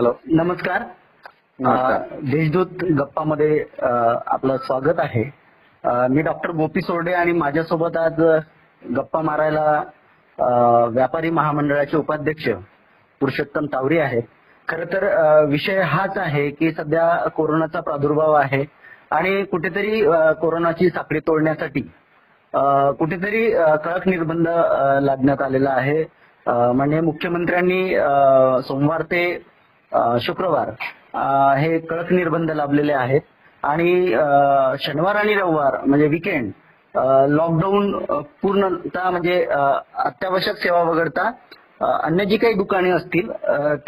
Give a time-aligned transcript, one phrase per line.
[0.00, 0.82] Hello नमस्कार.
[2.32, 3.88] देशदूत गप्पामध्ये अ,
[4.26, 5.24] आपलं स्वागत आहे.
[6.10, 8.20] मी डॉक्टर गोपी सोरडे आणि माझ्यासोबत आज
[8.96, 9.82] गप्पा मारायला
[10.94, 12.48] व्यापारी महामंडळाचे उपाध्यक्ष
[13.20, 14.22] पुरुषोत्तम तावरी आहेत.
[14.68, 15.04] खर तर
[15.48, 18.64] विषय हाच आहे की सध्या कोरोनाचा प्रादुर्भाव आहे
[19.10, 20.02] आणि कुठेतरी
[20.40, 21.80] कोरोनाची साखळी तोडण्यासाठी
[22.98, 23.50] कुठेतरी
[23.84, 24.48] कडक निर्बंध
[25.02, 26.04] लादण्यात आलेला आहे.
[26.46, 27.88] म्हणजे मुख्यमंत्र्यांनी
[28.68, 29.49] सोमवार ते
[30.20, 30.70] शुक्रवार.
[31.58, 33.20] हे कडक निर्बंध लाभलेले आहेत.
[33.62, 34.06] आणि
[34.82, 36.50] शनिवार आणि रविवार म्हणजे विकेंड
[37.30, 37.98] लॉकडाऊन
[38.42, 41.30] पूर्णतः म्हणजे अत्यावश्यक सेवा वगळता
[42.04, 43.30] अन्य जी काही दुकाने असतील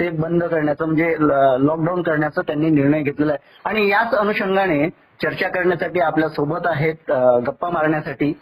[0.01, 3.59] ते बंद करण्याचं म्हणजे लॉकडाऊन करण्याचा त्यांनी निर्णय घेतलेला आहे.
[3.65, 4.89] आणि याच अनुषंगाने
[5.23, 7.11] चर्चा करण्यासाठी आपल्यासोबत आहेत
[7.47, 8.33] गप्पा मारण्यासाठी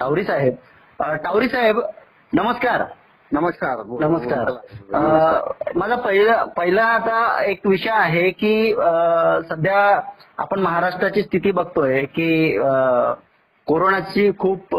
[0.00, 0.54] टावरी साहेब.
[1.24, 1.80] टावरी साहेब
[2.32, 2.84] नमस्कार.
[3.32, 3.82] नमस्कार.
[4.00, 4.50] नमस्कार.
[5.76, 8.72] माझा पहिला पहिला आता एक विषय आहे की
[9.48, 9.80] सध्या
[10.38, 12.58] आपण महाराष्ट्राची स्थिती बघतोय की
[13.66, 14.76] कोरोनाची खूप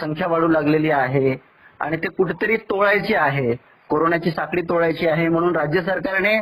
[0.00, 1.36] संख्या वाढू लागलेली आहे
[1.80, 3.54] आणि ते कुठेतरी तोडायची आहे.
[3.90, 6.36] कोरोनाची साखळी तोडायची आहे म्हणून राज्य सरकारने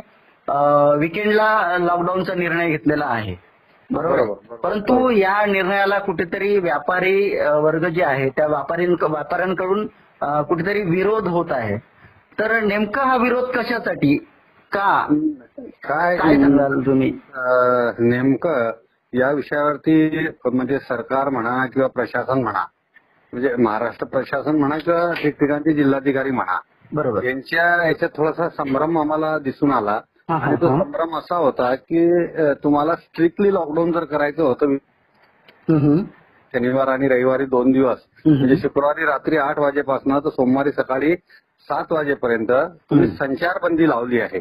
[0.99, 3.35] विकेंडला लॉकडाऊनचा निर्णय घेतलेला आहे.
[3.89, 4.55] बरोबर.
[4.63, 9.87] परंतु या निर्णयाला कुठेतरी व्यापारी वर्ग जे आहे त्या व्यापारी व्यापाऱ्यांकडून
[10.21, 11.77] कुठेतरी विरोध होत आहे.
[12.39, 14.15] तर नेमका हा विरोध कशासाठी?
[14.71, 15.05] का?
[15.83, 17.11] काय सांगाल तुम्ही?
[17.99, 18.71] नेमकं
[19.13, 22.63] या विषयावरती म्हणजे सरकार म्हणा किंवा प्रशासन म्हणा
[23.33, 26.57] म्हणजे महाराष्ट्र प्रशासन म्हणा किंवा ठिकठिकाणचे जिल्हाधिकारी म्हणा
[26.93, 27.23] बरोबर.
[27.23, 29.99] यांच्या याच्यात थोडासा संभ्रम आम्हाला दिसून आला.
[30.29, 30.67] आणि तो.
[30.67, 32.07] संभ्रम असा होता की
[32.63, 34.75] तुम्हाला स्ट्रिक्टली लॉकडाऊन जर करायचं होतं
[36.55, 37.97] शनिवार आणि रविवारी दोन दिवस.
[38.25, 41.15] म्हणजे शुक्रवारी रात्री आठ वाजेपासून तर सोमवारी सकाळी
[41.69, 42.51] सात वाजेपर्यंत
[42.89, 43.07] तुम्ही.
[43.09, 44.39] संचारबंदी लावली आहे.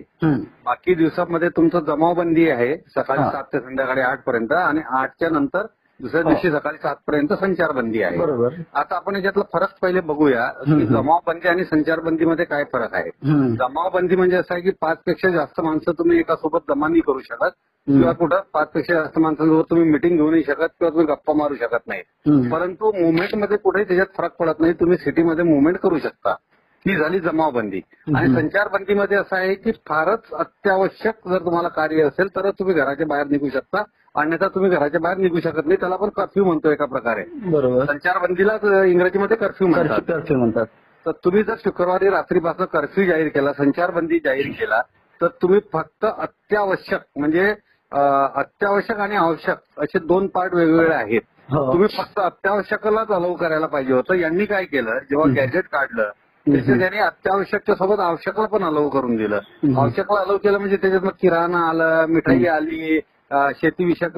[0.65, 3.23] बाकी दिवसामध्ये तुमचं जमावबंदी आहे सकाळी.
[3.23, 5.67] सात ते संध्याकाळी आठ पर्यंत आणि आठच्या नंतर
[6.01, 6.29] दुसऱ्या हो.
[6.29, 10.87] दिवशी सकाळी सात पर्यंत संचारबंदी आहे बरोबर आता आपण याच्यातला फरक पहिले बघूया की.
[10.87, 13.11] जमावबंदी आणि संचारबंदीमध्ये काय फरक आहे.
[13.57, 17.21] जमावबंदी म्हणजे असं आहे की पाच पेक्षा जास्त माणसं तुम्ही एका सोबत जमा नाही करू
[17.21, 17.55] शकत
[17.87, 21.55] किंवा कुठं पाच पेक्षा जास्त माणसांसोबत तुम्ही मिटिंग घेऊ नाही शकत किंवा तुम्ही गप्पा मारू
[21.55, 22.01] शकत नाही.
[22.49, 26.35] परंतु मुवमेंटमध्ये कुठेही त्याच्यात फरक पडत नाही तुम्ही सिटीमध्ये मुवमेंट करू शकता.
[26.87, 27.81] ही झाली जमावबंदी.
[28.15, 28.35] आणि.
[28.35, 33.49] संचारबंदीमध्ये असं आहे की फारच अत्यावश्यक जर तुम्हाला कार्य असेल तरच तुम्ही घराच्या बाहेर निघू
[33.49, 33.83] शकता.
[34.15, 37.25] अन्यथा तुम्ही घराच्या बाहेर निघू शकत नाही त्याला आपण कर्फ्यू म्हणतो एका प्रकारे.
[37.45, 37.85] बरोबर.
[37.85, 40.01] संचारबंदीलाच इंग्रजीमध्ये कर्फ्यू म्हणतात.
[40.09, 40.67] कर्फ्यू म्हणतात.
[41.07, 44.81] तर तुम्ही जर शुक्रवारी रात्रीपासून कर्फ्यू जाहीर केला संचारबंदी जाहीर केला
[45.21, 47.55] तर तुम्ही फक्त अत्यावश्यक म्हणजे
[48.37, 51.21] अत्यावश्यक आणि आवश्यक असे दोन पार्ट वेगवेगळे आहेत.
[51.51, 51.73] हो.
[51.73, 54.15] तुम्ही फक्त अत्यावश्यकलाच अलाव करायला पाहिजे होतं.
[54.15, 54.99] यांनी काय केलं?
[55.11, 55.27] जेव्हा.
[55.37, 56.11] गॅजेट काढलं
[56.47, 59.39] त्याच्यात त्यांनी अत्यावश्यकच्या सोबत आवश्यकला पण अलाव करून दिलं.
[59.77, 63.01] आवश्यकला अलाव केलं म्हणजे त्याच्यात मग किराणा आलं मिठाई आली
[63.57, 64.17] शेतीविषयक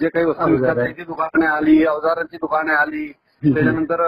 [0.00, 3.06] जे काही वस्तू त्याची दुकाने आली अवजारांची दुकाने आली.
[3.42, 4.00] त्याच्यानंतर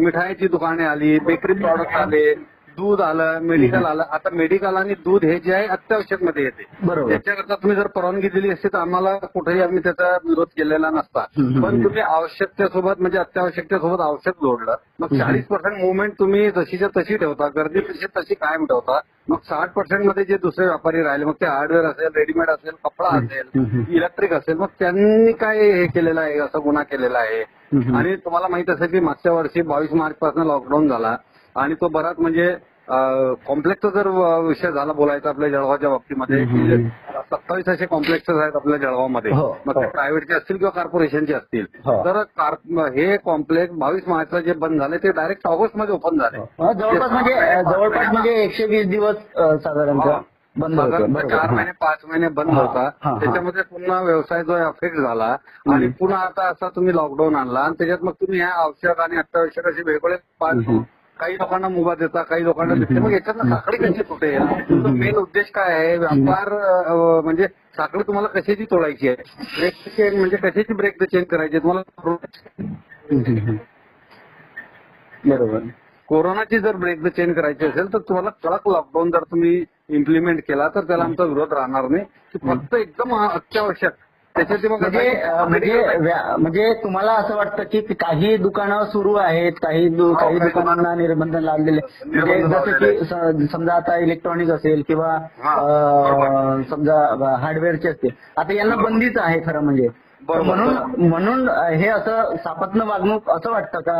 [0.00, 2.34] मिठाईची दुकाने आली बेकरी प्रॉडक्ट आले.
[2.78, 7.54] दूध आलं मेडिकल आलं आता मेडिकल आणि दूध हे जे आहे अत्यावश्यकमध्ये येते बरोबर त्याच्याकरता
[7.54, 11.24] तुम्ही जर परवानगी दिली असती तर आम्हाला कुठेही आम्ही त्याचा विरोध केलेला नसता.
[11.62, 15.14] पण तुम्ही आवश्यकतेसोबत म्हणजे अत्यावश्यकतेसोबत आवश्यक जोडलं मग.
[15.18, 20.24] चाळीस पर्सेंट मुवमेंट तुम्ही जशीच्या तशी ठेवता गर्दी तशी तशी कायम ठेवता मग साठ पर्सेंटमध्ये
[20.24, 23.84] जे दुसरे व्यापारी राहिले मग ते हार्डवेअर असेल रेडीमेड असेल कपडा असेल.
[23.88, 27.42] इलेक्ट्रिक असेल मग त्यांनी काय हे केलेलं आहे असा गुन्हा केलेला आहे.
[27.96, 31.16] आणि तुम्हाला माहीत असेल की मागच्या वर्षी बावीस मार्च पासून लॉकडाऊन झाला
[31.58, 32.54] आणि तो बराच म्हणजे
[33.46, 34.08] कॉम्प्लेक्सचा जर
[34.42, 36.44] विषय झाला बोलायचा आपल्या जळगावच्या बाबतीमध्ये
[37.32, 39.90] सत्तावीस असे कॉम्प्लेक्सेस आहेत आपल्या जळगावमध्ये हो, मग ते हो.
[39.90, 42.02] प्रायव्हेटचे असतील किंवा कॉर्पोरेशनचे असतील हो.
[42.04, 46.38] तर हे कॉम्प्लेक्स बावीस मार्चला जे बंद झाले ते डायरेक्ट ऑगस्टमध्ये ओपन झाले
[46.74, 47.34] जवळपास म्हणजे
[47.72, 49.16] जवळपास म्हणजे एकशे वीस दिवस
[49.62, 50.20] साधारणतः हा.
[50.56, 51.26] बरोबर.
[51.28, 51.54] चार हा.
[51.54, 53.18] महिने पाच महिने बंद हा, होता हा, हा.
[53.18, 55.24] त्याच्यामध्ये पुन्हा व्यवसाय जो अफेक्ट झाला
[55.70, 55.88] आणि.
[55.88, 59.82] पुन्हा आता असा तुम्ही लॉकडाऊन आणला आणि त्याच्यात मग तुम्ही ह्या आवश्यक आणि अत्यावश्यक असे
[59.82, 60.56] वेगवेगळे पाच.
[61.20, 65.50] काही लोकांना मुभा देता काही लोकांना देते मग याच्यातनं साखळी कशी तुटेल तुमचा मेन उद्देश
[65.50, 65.96] काय आहे?
[65.98, 66.52] व्यापार
[67.24, 69.16] म्हणजे साखळी तुम्हाला कशाची तोडायची आहे?
[69.58, 71.58] ब्रेक चेन म्हणजे कशाची ब्रेक द चेन करायची?
[71.58, 72.16] तुम्हाला.
[75.24, 75.58] बरोबर.
[76.08, 80.68] कोरोनाची जर ब्रेक द चेन करायची असेल तर तुम्हाला कडक लॉकडाऊन जर तुम्ही इम्प्लिमेंट केला
[80.68, 82.04] तर त्याला आमचा विरोध राहणार नाही.
[82.46, 83.92] फक्त एकदम अत्यावश्यक
[84.38, 85.82] म्हणजे म्हणजे
[86.38, 91.80] म्हणजे तुम्हाला असं वाटतं की काही दुकानं सुरू आहेत काही हो, काही दुकानांना निर्बंध लावलेले
[92.06, 95.18] म्हणजे जसं की समजा आता इलेक्ट्रॉनिक असेल किंवा
[96.70, 98.10] समजा हार्डवेअरचे असतील.
[98.36, 99.88] आता यांना बंदीच आहे खरं म्हणजे.
[100.28, 103.92] म्हणून म्हणून हे असं सापत्न वागणूक असं वाटतं का?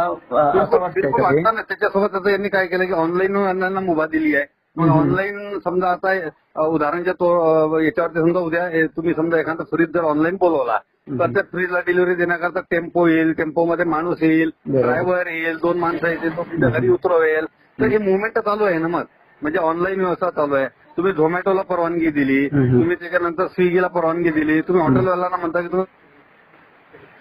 [0.63, 0.79] असं?
[0.81, 3.37] वाटतं त्याच्यासोबत यांनी काय केलं की ऑनलाईन
[3.79, 4.58] मुभा दिली आहे.
[4.79, 4.89] मग.
[4.91, 10.79] ऑनलाईन समजा आता उदाहरणाच्या तो याच्यावरती समजा उद्या तुम्ही समजा एखादा फ्रीज जर ऑनलाईन बोलवला
[11.11, 11.27] तर.
[11.27, 14.51] त्या फ्रीजला डिलिव्हरी देण्याकरता टेम्पो येईल टेम्पोमध्ये माणूस येईल.
[14.69, 17.47] ड्रायव्हर येईल दोन माणसं येतील तो तुमच्या घरी उतरवेल
[17.79, 19.05] तर हे मुवमेंट चालू आहे ना मग
[19.43, 20.67] म्हणजे ऑनलाईन व्यवस्था चालू आहे
[20.97, 22.47] तुम्ही झोमॅटोला परवानगी दिली.
[22.49, 25.85] तुम्ही त्याच्यानंतर स्विगीला परवानगी दिली तुम्ही हॉटेलवाल्यांना म्हणता की तुम्ही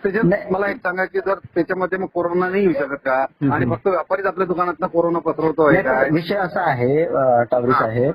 [0.03, 0.51] त्याच्यात.
[0.51, 3.15] मला एक सांगा की जर त्याच्यामध्ये मग कोरोना नाही येऊ शकत का.
[3.53, 7.05] आणि फक्त व्यापारीच आपल्या दुकानात कोरोना पसरवतोय पण विषय असा आहे
[7.51, 7.71] टावरी.
[7.71, 8.13] साहेब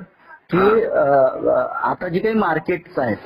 [0.51, 0.85] की
[1.85, 3.17] आता जे काही मार्केट्स आहेत.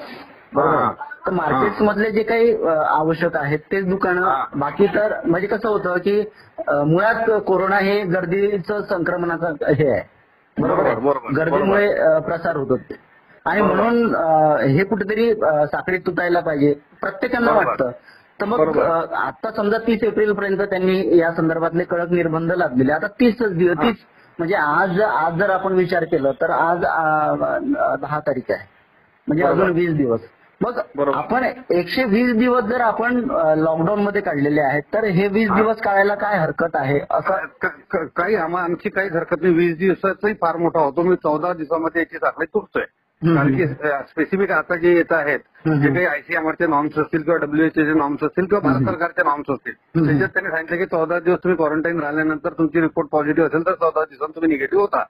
[0.54, 3.84] बरोबर तर मार्केट्स मधले जे काही आवश्यक आहेत तेच.
[3.88, 6.20] दुकानं बाकी तर म्हणजे कसं होतं की
[6.68, 10.02] मुळात कोरोना हे गर्दीचं संक्रमणाचं हे आहे
[10.56, 11.88] बरोबर गर्दीमुळे
[12.26, 12.76] प्रसार होतो
[13.46, 13.62] आणि.
[13.62, 14.14] म्हणून
[14.68, 17.66] हे कुठेतरी साखळीत तुटायला पाहिजे प्रत्येकाला बरोबर.
[17.66, 17.90] वाटतं
[18.40, 19.14] तर मग बरोबर.
[19.16, 23.76] आता समजा तीस एप्रिल पर्यंत त्यांनी या संदर्भातले कडक निर्बंध लादलेले आता तीसच दिवस.
[23.78, 24.04] तीस
[24.38, 26.80] म्हणजे आज आज जर आपण विचार केला तर आज
[28.00, 28.66] दहा तारीख आहे
[29.28, 29.62] म्हणजे बरोबर.
[29.62, 30.20] अजून वीस दिवस
[30.60, 31.16] मग बरोबर.
[31.18, 33.16] आपण एकशे वीस दिवस जर आपण
[33.58, 35.50] लॉकडाऊन मध्ये काढलेले आहेत तर हे वीस.
[35.50, 39.76] दिवस काढायला काय हरकत आहे असं क- क- काही आम्हा आमची काहीच हरकत नाही वीस
[39.78, 42.84] दिवसाचाही फार मोठा होतो मी चौदा दिवसामध्ये याची साखळी तुटतोय.
[43.22, 45.38] कारण की स्पेसिफिक आता जे येत आहेत.
[45.66, 48.84] जे काही आयसीएमआरचे नॉर्म्स असतील किंवा डब्ल्यूएचओचे नॉर्म्स असतील किंवा भारत.
[48.86, 49.72] सरकारचे नॉर्म्स असतील.
[49.96, 54.04] त्याच्यात त्यांनी सांगितलं की चौदा दिवस तुम्ही क्वारंटाईन राहिल्यानंतर तुमची रिपोर्ट पॉझिटिव्ह असेल तर चौदा
[54.04, 55.02] दिवसांत तुम्ही निगेटिव्ह होता.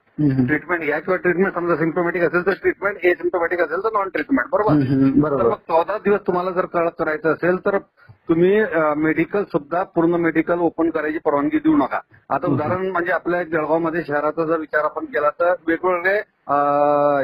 [0.47, 4.51] ट्रीटमेंट या किंवा ट्रीटमेंट समजा सिम्टोमॅटिक असेल तर ट्रीटमेंट ए सिम्टोमॅटिक असेल तर नॉन ट्रीटमेंट
[4.51, 4.75] बरोबर
[5.21, 7.79] बरोबर चौदा दिवस तुम्हाला जर कळत करायचं असेल तर
[8.29, 8.61] तुम्ही
[8.97, 12.01] मेडिकल सुद्धा पूर्ण मेडिकल ओपन करायची परवानगी देऊ नका.
[12.31, 16.17] आता उदाहरण म्हणजे आपल्या जळगावमध्ये शहराचा जर विचार आपण केला तर वेगवेगळे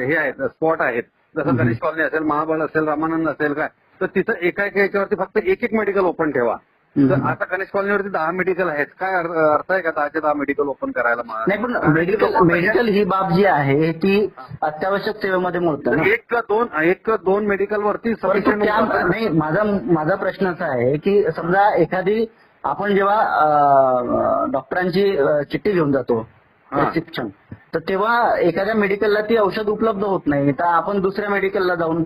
[0.06, 1.02] हे आहेत स्पॉट आहेत.
[1.36, 1.56] जसं.
[1.58, 3.68] गणेश कॉलनी असेल महाबळ असेल रामानंद असेल काय
[4.00, 6.56] तर तिथं एका एका याच्यावरती फक्त एक एक मेडिकल ओपन ठेवा.
[6.96, 7.20] तर.
[7.28, 11.22] आता गणेश कॉलनीवरती दहा मेडिकल आहेत काय अर्थ आहे का दहाचे दहा मेडिकल ओपन करायला?
[11.48, 14.16] नाही पण मेडिकल मेडिकल ही बाब जी आहे ती
[14.62, 18.14] अत्यावश्यक सेवेमध्ये मोडतं एक का दोन एक का दोन मेडिकल वरती.
[18.24, 19.62] नाही माझा
[19.92, 22.24] माझा प्रश्न असा आहे की समजा एखादी
[22.64, 25.10] आपण जेव्हा डॉक्टरांची
[25.50, 26.26] चिठ्ठी घेऊन जातो
[26.72, 27.28] प्रेस्क्रिप्शन
[27.74, 30.52] तर तेव्हा एखाद्या मेडिकलला ती औषध उपलब्ध होत नाही.
[30.52, 32.02] तर आपण दुसऱ्या मेडिकलला जाऊन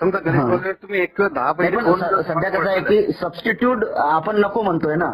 [0.00, 1.52] समजा तुम्ही एक किंवा दहा
[2.22, 5.10] सध्या कसं आहे की सबस्टिट्यूट आपण नको म्हणतोय ना.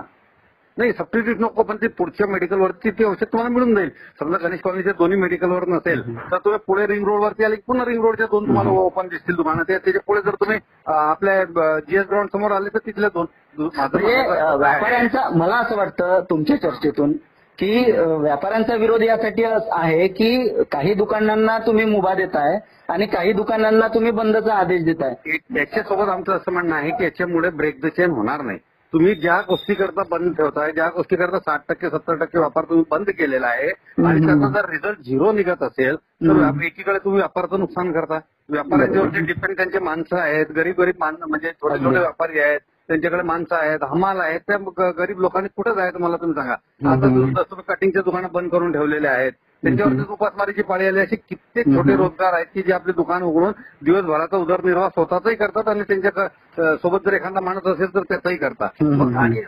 [0.76, 3.91] नाही सबस्टिट्यूट नको पण ते पुढच्या मेडिकलवरती ते औषध तुम्हाला मिळून जाईल.
[4.20, 6.00] समजा गणेश कॉलनीच्या दोन्ही मेडिकलवर नसेल
[6.31, 9.76] तर तुम्ही पुढे रिंग रोडवरती आले पुन्हा रिंग रोडच्या दोन तुम्हाला ओपन दिसतील दुकानं ते
[9.79, 11.44] त्याच्या पुढे जर तुम्ही आपल्या
[11.81, 13.26] जीएस ग्राउंड समोर आले तर तिथल्या दोन
[13.58, 14.17] म्हणजे.
[14.56, 17.12] व्यापाऱ्यांचा मला असं वाटतं तुमच्या चर्चेतून
[17.59, 22.59] की व्यापाऱ्यांचा विरोध यासाठी आहे की काही दुकानांना तुम्ही मुभा देताय
[22.89, 25.15] आणि काही दुकानांना तुम्ही बंदचा आदेश देताय.
[25.56, 28.59] याच्यासोबत आमचं असं म्हणणं आहे की याच्यामुळे ब्रेक द चेन होणार नाही.
[28.93, 32.85] तुम्ही ज्या गोष्टी करता बंद ठेवताय ज्या गोष्टी करता साठ टक्के सत्तर टक्के व्यापार तुम्ही
[32.91, 34.27] बंद केलेला आहे आणि.
[34.27, 38.19] त्याचा जर रिझल्ट झिरो निघत असेल तर एकीकडे तुम्ही व्यापाराचं नुकसान करता.
[38.49, 41.85] व्यापाऱ्यांच्यावरती डिपेंड त्यांचे माणसं आहेत गरीब गरीब माणसं म्हणजे थोडे.
[41.85, 42.61] थोडे व्यापारी आहेत.
[42.89, 46.55] त्यांच्याकडे माणसं आहेत हमाल आहेत त्या गरीब लोकांनी कुठे जायचं मला तुम्ही सांगा.
[46.91, 49.33] आता कटिंगच्या दुकानं बंद करून ठेवलेले आहेत.
[49.63, 51.97] त्यांच्यावरती उपासमारीची पाळी आली असे कित्येक छोटे.
[51.97, 53.53] रोजगार आहेत की जे आपले दुकान उघडून
[53.85, 58.83] दिवसभराचा उदरनिर्वाह स्वतःचाही करतात आणि त्यांच्यासोबत जर एखादा माणूस असेल तर त्याचाही करतात.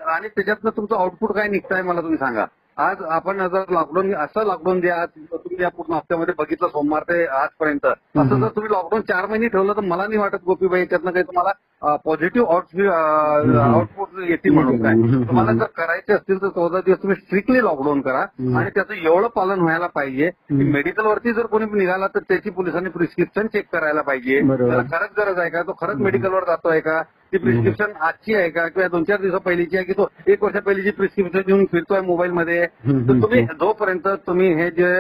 [0.06, 2.44] आणि त्याच्यातनं तुमचं आउटपुट काय निघतंय मला तुम्ही सांगा.
[2.76, 7.24] आज आपण जर लॉकडाऊन असं लॉकडाऊन द्या आज तुम्ही या पूर्ण हप्त्यामध्ये बघितलं सोमवार ते
[7.27, 8.41] आजपर्यंत असं.
[8.41, 12.91] जर तुम्ही लॉकडाऊन चार महिने ठेवलं तर मला नाही वाटत गोपीबाई त्यातनं काही तुम्हाला पॉझिटिव्ह
[12.93, 14.94] आउटपुट येतील म्हणून काय.
[15.29, 18.20] तुम्हाला जर करायचे असतील तर चौदा दिवस तुम्ही स्ट्रिक्टली लॉकडाऊन करा.
[18.58, 20.70] आणि त्याचं एवढं पालन व्हायला पाहिजे की.
[20.72, 24.41] मेडिकलवरती जर कोणी निघाला तर त्याची पोलिसांनी प्रिस्क्रिप्शन चेक करायला पाहिजे.
[24.48, 27.03] त्याला खरंच गरज आहे का तो खरंच मेडिकलवर जातोय का
[27.33, 30.61] ती प्रिस्क्रिप्शन आजची आहे का किंवा दोन चार दिवसा पहिलीची आहे की तो एक वर्षा
[30.61, 32.65] पहिलीची प्रिस्क्रिप्शन घेऊन फिरतोय मोबाईलमध्ये.
[32.65, 34.93] तर तुम्ही जोपर्यंत तुम्ही हे जे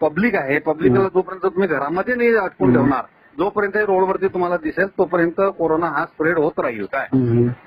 [0.00, 2.72] पब्लिक आहे पब्लिकला जोपर्यंत तुम्ही घरामध्ये नाही अटकून.
[2.72, 3.02] ठेवणार
[3.38, 6.84] जोपर्यंत रोडवरती तुम्हाला दिसेल तोपर्यंत कोरोना हा स्प्रेड होत राहील.
[6.84, 7.06] काय.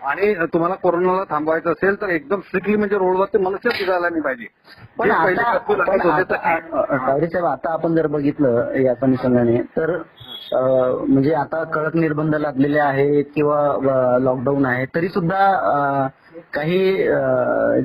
[0.03, 4.45] आणि तुम्हाला कोरोनाला थांबवायचं असेल तर एकदम स्ट्रिक्टली म्हणजे रोडवरती मनुष्य दिसायला नाही पाहिजे.
[4.97, 5.11] पण
[7.25, 9.97] साहेब आता आपण जर बघितलं याचा अनुषंगाने तर
[10.53, 16.07] म्हणजे आता कडक निर्बंध लादलेले आहेत किंवा लॉकडाऊन आहे तरी सुद्धा
[16.53, 16.95] काही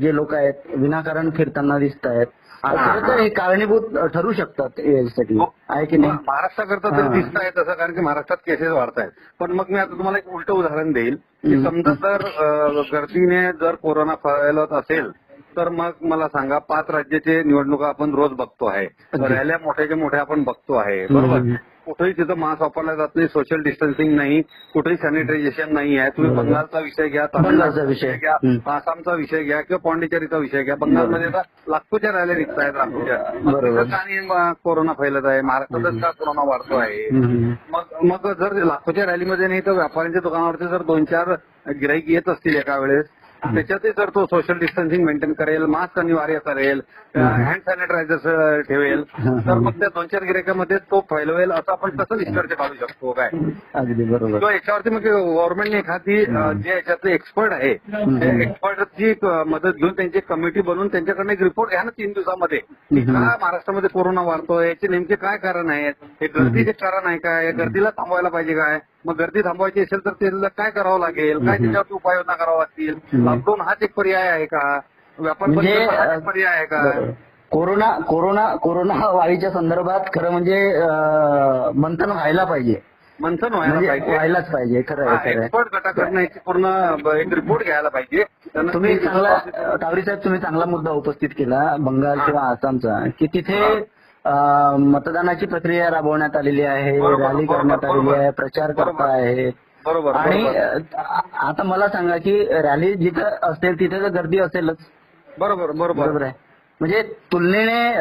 [0.00, 2.26] जे लोक आहेत विनाकारण फिरताना दिसत आहेत
[2.64, 5.46] तर हे कारणीभूत ठरू शकतात यासाठी हो.
[5.68, 6.90] आहे की नाही महाराष्ट्राकरता.
[6.90, 10.18] तरी दिसत आहे तसं कारण की महाराष्ट्रात केसेस वाढत आहेत पण मग मी आता तुम्हाला
[10.18, 11.62] एक उलट उदाहरण देईल की.
[11.64, 15.10] समजा जर गर्दीने जर कोरोना फैलत असेल
[15.56, 18.86] तर मग मला सांगा पाच राज्याचे निवडणुका आपण रोज बघतो आहे.
[19.24, 21.54] रॅल्या मोठ्याच्या मोठ्या आपण बघतो आहे बरोबर.
[21.86, 24.40] कुठेही तिथं मास्क वापरला जात नाही सोशल डिस्टन्सिंग नाही
[24.74, 26.34] कुठेही सॅनिटायझेशन नाही आहे तुम्ही.
[26.36, 28.12] बंगालचा विषय घ्या तामिळनाडूचा विषय.
[28.14, 28.34] घ्या.
[28.74, 34.92] आसामचा विषय घ्या किंवा पॉंडिचेरीचा विषय घ्या बंगालमध्ये आता लाखोच्या रॅल्या निघत आहेत लाखोच्या कोरोना
[34.92, 37.08] फैलत आहे महाराष्ट्रातच का कोरोना वाढतो आहे.
[37.70, 41.34] मग मग जर लाखोच्या रॅलीमध्ये नाही तर व्यापाऱ्यांच्या दुकानावरती जर दोन चार
[41.72, 43.06] गिराईक येत असतील एका वेळेस
[43.44, 46.80] त्याच्यातही जर तो सोशल डिस्टन्सिंग मेंटेन करेल मास्क अनिवार्य करेल
[47.16, 49.02] हँड सॅनिटायझर ठेवेल
[49.46, 53.28] तर मग त्या दोन चार गिरायकामध्ये तो फैलवेल असं आपण कसं निष्कर्ष काढू शकतो काय.
[53.74, 54.38] अगदी बरोबर.
[54.38, 56.18] किंवा याच्यावरती मग गव्हर्नमेंटने एखादी
[56.62, 59.12] जे याच्यातले एक्सपर्ट आहे त्या एक्सपर्टची
[59.46, 62.58] मदत घेऊन त्यांची कमिटी बनवून त्यांच्याकडनं एक रिपोर्ट घ्या ना तीन दिवसामध्ये.
[62.58, 67.52] की महाराष्ट्रामध्ये कोरोना वाढतोय याचे नेमके काय कारण आहेत हे गर्दीचे कारण आहे काय या
[67.58, 68.78] गर्दीला थांबवायला पाहिजे काय?
[69.04, 71.38] मग गर्दी थांबवायची असेल तर त्याला काय करावं लागेल?
[71.46, 72.94] काय त्याच्यावरती उपाययोजना करावं लागतील.
[73.24, 74.78] लॉकडाऊन हाच एक पर्याय आहे का?
[75.18, 75.76] व्यापार म्हणजे
[76.26, 76.82] पर्याय आहे का.
[77.52, 80.56] कोरोना कोरोना कोरोना वाढीच्या संदर्भात खरं म्हणजे
[81.80, 82.80] मंथन व्हायला पाहिजे.
[83.18, 86.66] मंथन म्हणजे व्हायलाच पाहिजे खरं एक्सपर्ट गटाकडनं याची पूर्ण
[87.16, 88.24] एक रिपोर्ट घ्यायला पाहिजे.
[88.72, 89.36] तुम्ही चांगला
[89.82, 93.60] तावरी साहेब तुम्ही चांगला मुद्दा उपस्थित केला बंगाल किंवा आसामचा की तिथे
[94.24, 98.14] मतदानाची प्रक्रिया राबवण्यात आलेली आहे रॅली करण्यात आलेली.
[98.14, 99.04] आहे प्रचार करता.
[99.12, 99.50] आहे
[99.86, 100.46] बरोबर आणि
[101.42, 104.76] आता मला सांगा की रॅली जिथं असेल तिथे तर गर्दी असेलच.
[105.28, 106.00] बरोबर बरोबर.
[106.00, 106.32] बरोबर आहे.
[106.80, 107.02] म्हणजे
[107.32, 107.92] तुलनेने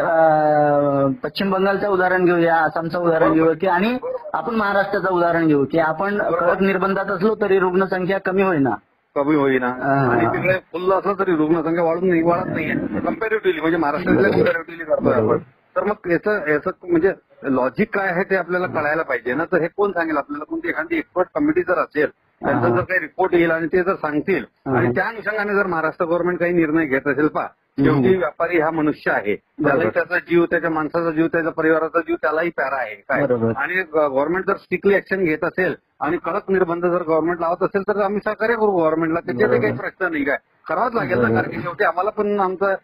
[1.24, 3.98] पश्चिम बंगालचं उदाहरण घेऊया आसामचं उदाहरण घेऊया की आणि
[4.34, 8.74] आपण महाराष्ट्राचं उदाहरण घेऊ की आपण कडक निर्बंधात असलो तरी रुग्णसंख्या कमी होईना.
[9.16, 9.68] कमी होईना.
[10.12, 12.76] आणि तिकडे फुल्ल असलं तरी रुग्णसंख्या वाढून नाही वाढत नाहीये.
[13.00, 15.34] कम्पॅरेटिव्हली म्हणजे महाराष्ट्रातल्या कम्पॅरेटिव्हली करतोय बरोबर.
[15.34, 15.44] आपण.
[15.76, 17.12] तर मग याचं याचं म्हणजे
[17.46, 19.46] लॉजिक काय आहे ते आपल्याला कळायला पाहिजे ना?
[19.52, 20.44] तर हे कोण सांगेल आपल्याला?
[20.44, 22.10] कोणती एखादी एक्सपर्ट कमिटी जर असेल
[22.42, 22.68] त्यांचा.
[22.70, 24.44] जर काही रिपोर्ट येईल आणि ते जर सांगतील.
[24.68, 27.48] आणि त्या अनुषंगाने जर महाराष्ट्र गव्हर्नमेंट काही निर्णय घेत असेल पा
[27.80, 29.36] शेवटी व्यापारी हा मनुष्य आहे.
[29.36, 32.96] त्यालाही त्याचा जीव त्याच्या माणसाचा जीव त्याच्या परिवाराचा जीव त्यालाही प्यारा आहे.
[32.96, 33.22] काय.
[33.58, 38.02] आणि गव्हर्नमेंट जर स्ट्रिक्टली ऍक्शन घेत असेल आणि कडक निर्बंध जर गव्हर्नमेंट लावत असेल तर
[38.02, 40.24] आम्ही सहकार्य करू गव्हर्नमेंटला त्याच्यात काही प्रश्न नाही.
[40.24, 40.38] काय?
[40.68, 41.30] करावाच लागेल ना.
[41.30, 42.76] कारण की शेवटी आम्हाला पण आमचं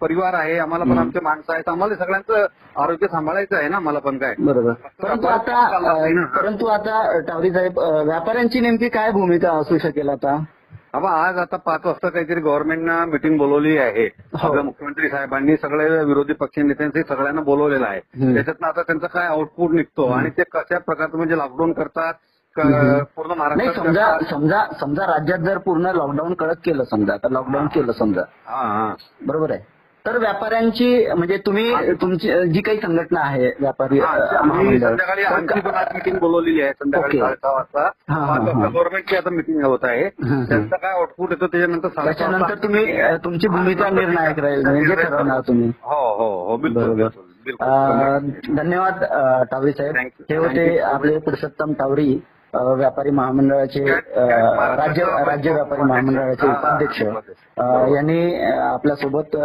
[0.00, 2.46] परिवार आहे आम्हाला पण आमचे माणसं आहेत आम्हाला सगळ्यांचं
[2.82, 4.34] आरोग्य सांभाळायचं आहे ना आम्हाला पण काय.
[4.38, 4.72] बरोबर.
[5.02, 5.66] परंतु आता
[6.36, 10.38] परंतु आता टावरी साहेब व्यापाऱ्यांची नेमकी काय भूमिका असू शकेल आता?
[10.94, 14.06] अबा आज आता पाच वाजता काहीतरी गव्हर्नमेंटनं मिटिंग बोलवली आहे.
[14.06, 14.46] हो.
[14.48, 18.00] आपल्या मुख्यमंत्री साहेबांनी सगळे विरोधी पक्ष नेत्यांचे सगळ्यांना बोलवलेलं आहे.
[18.34, 22.14] त्याच्यातनं आता त्यांचा काय आउटपुट निघतो आणि ते कशा प्रकारचं म्हणजे लॉकडाऊन करतात
[22.56, 24.06] पूर्ण नाही समजा.
[24.30, 28.22] समजा समजा राज्यात जर पूर्ण लॉकडाऊन कडक केलं समजा आता लॉकडाऊन केलं समजा.
[29.26, 29.60] बरोबर आहे.
[30.04, 35.86] तर व्यापाऱ्यांची म्हणजे तुम्ही तुमची जी काही संघटना आहे व्यापारी हा, संध्याकाळी आमची पण आज
[35.94, 36.72] मिटिंग बोलवलेली आहे.
[36.72, 37.18] संध्याकाळी.
[37.18, 37.88] साडेसहा वाजता.
[38.66, 40.08] गव्हर्नमेंटची आता मिटिंग होत आहे.
[40.08, 42.84] त्यांचा काय आउटपुट येतो त्याच्यानंतर त्याच्यानंतर तुम्ही
[43.24, 45.68] तुमची भूमिका निर्णायक राहील म्हणजे ठरवणार तुम्ही.
[45.82, 46.56] हो हो हो.
[46.56, 47.08] बिलकुल
[48.56, 49.04] धन्यवाद
[49.50, 49.96] टावरी साहेब.
[50.30, 50.78] हे होते.
[50.78, 52.20] आपले पुरुषोत्तम टावरी.
[52.54, 57.02] व्यापारी महामंडळाचे राज्य राज्य व्यापारी महामंडळाचे उपाध्यक्ष
[57.94, 59.36] यांनी आपल्यासोबत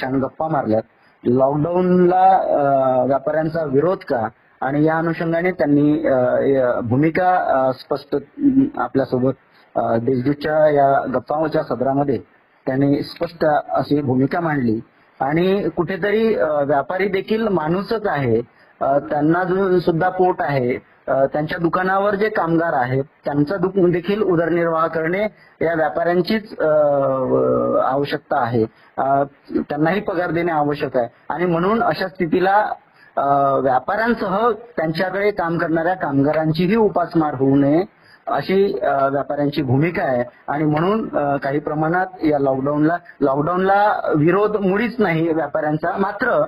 [0.00, 0.82] छान गप्पा मारल्यात.
[1.24, 4.26] लॉकडाऊनला व्यापाऱ्यांचा विरोध का?
[4.60, 5.92] आणि या अनुषंगाने त्यांनी
[6.88, 8.16] भूमिका स्पष्ट
[8.78, 12.18] आपल्यासोबत देशदूतच्या या गप्पाच्या सदरामध्ये
[12.66, 14.80] त्यांनी स्पष्ट अशी भूमिका मांडली.
[15.20, 16.34] आणि कुठेतरी
[16.66, 18.40] व्यापारी देखील माणूसच आहे.
[18.80, 20.76] त्यांना सुद्धा पोट आहे
[21.08, 25.22] त्यांच्या दुकानावर जे कामगार आहेत त्यांचा दुख देखील उदरनिर्वाह करणे
[25.62, 26.52] या व्यापाऱ्यांचीच
[27.82, 28.64] आवश्यकता आहे.
[29.60, 31.08] त्यांनाही पगार देणे आवश्यक आहे.
[31.28, 32.56] आणि म्हणून अशा स्थितीला
[33.62, 37.82] व्यापाऱ्यांसह त्यांच्याकडे काम करणाऱ्या कामगारांचीही उपासमार होऊ नये.
[38.28, 38.62] अशी
[39.12, 40.24] व्यापाऱ्यांची भूमिका आहे.
[40.48, 41.06] आणि म्हणून
[41.42, 45.96] काही प्रमाणात या लॉकडाऊनला लॉकडाऊनला विरोध मुळीच नाही व्यापाऱ्यांचा.
[45.98, 46.40] मात्र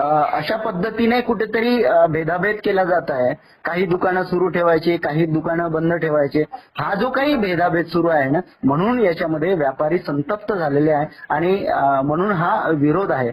[0.00, 1.76] अशा पद्धतीने कुठेतरी
[2.10, 3.32] भेदाभेद केला जात आहे.
[3.64, 6.44] काही दुकानं सुरू ठेवायची काही दुकानं बंद ठेवायचे.
[6.78, 11.06] हा जो काही भेदाभेद सुरू आहे ना म्हणून याच्यामध्ये व्यापारी संतप्त झालेले आहे.
[11.30, 11.66] आणि
[12.04, 13.30] म्हणून हा विरोध आहे.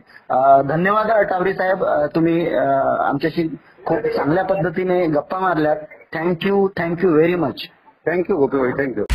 [0.69, 1.83] धन्यवाद अटावरी साहेब.
[2.15, 3.47] तुम्ही आमच्याशी
[3.85, 5.77] खूप चांगल्या पद्धतीने गप्पा मारल्यात.
[6.13, 7.61] Thank you thank you very much
[8.07, 9.05] thank you Gopi भाई थँक्यू